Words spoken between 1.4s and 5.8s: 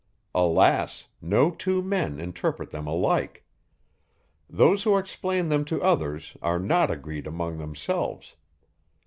two men interpret them alike. Those who explain them